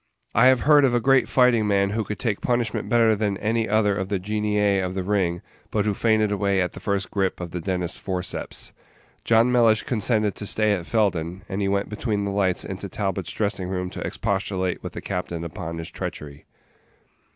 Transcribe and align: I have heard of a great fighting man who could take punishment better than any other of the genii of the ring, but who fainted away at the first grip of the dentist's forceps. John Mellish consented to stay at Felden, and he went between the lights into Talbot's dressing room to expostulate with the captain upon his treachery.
I 0.33 0.47
have 0.47 0.61
heard 0.61 0.83
of 0.83 0.95
a 0.95 0.99
great 0.99 1.29
fighting 1.29 1.67
man 1.67 1.91
who 1.91 2.03
could 2.03 2.17
take 2.17 2.41
punishment 2.41 2.89
better 2.89 3.15
than 3.15 3.37
any 3.37 3.69
other 3.69 3.95
of 3.95 4.09
the 4.09 4.17
genii 4.17 4.79
of 4.79 4.95
the 4.95 5.03
ring, 5.03 5.43
but 5.69 5.85
who 5.85 5.93
fainted 5.93 6.31
away 6.31 6.59
at 6.59 6.71
the 6.71 6.79
first 6.79 7.11
grip 7.11 7.39
of 7.39 7.51
the 7.51 7.59
dentist's 7.61 7.99
forceps. 7.99 8.73
John 9.25 9.51
Mellish 9.51 9.83
consented 9.83 10.33
to 10.37 10.47
stay 10.47 10.71
at 10.73 10.87
Felden, 10.87 11.43
and 11.47 11.61
he 11.61 11.67
went 11.67 11.87
between 11.87 12.25
the 12.25 12.31
lights 12.31 12.65
into 12.65 12.89
Talbot's 12.89 13.31
dressing 13.31 13.69
room 13.69 13.91
to 13.91 14.01
expostulate 14.01 14.81
with 14.81 14.93
the 14.93 15.01
captain 15.01 15.43
upon 15.43 15.77
his 15.77 15.91
treachery. 15.91 16.45